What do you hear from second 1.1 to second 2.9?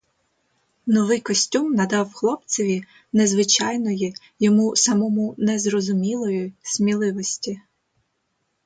костюм надавав хлопцеві